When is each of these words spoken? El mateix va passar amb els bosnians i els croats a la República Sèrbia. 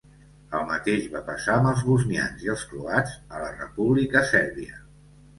El 0.59 0.63
mateix 0.69 1.01
va 1.15 1.19
passar 1.25 1.57
amb 1.57 1.67
els 1.71 1.83
bosnians 1.89 2.45
i 2.45 2.49
els 2.53 2.63
croats 2.71 3.13
a 3.35 3.43
la 3.43 3.51
República 3.59 4.25
Sèrbia. 4.31 4.81